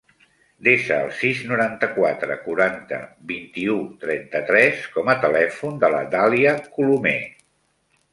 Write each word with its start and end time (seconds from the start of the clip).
Desa 0.67 0.95
el 1.07 1.09
sis, 1.17 1.41
noranta-quatre, 1.49 2.37
quaranta, 2.45 2.99
vint-i-u, 3.31 3.75
trenta-tres 4.05 4.81
com 4.97 5.13
a 5.13 5.15
telèfon 5.27 5.77
de 5.85 5.93
la 5.97 6.01
Dàlia 6.17 6.55
Colome. 6.79 7.13